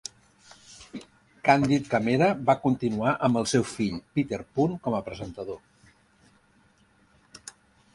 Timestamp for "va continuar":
2.49-3.13